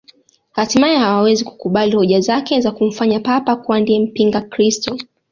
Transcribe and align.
Hatimaye 0.51 0.97
hawawezi 0.97 1.45
kukubali 1.45 1.95
hoja 1.95 2.19
zake 2.19 2.61
za 2.61 2.71
kumfanya 2.71 3.19
Papa 3.19 3.55
kuwa 3.55 3.79
ndiye 3.79 3.99
mpingakristo 3.99 4.97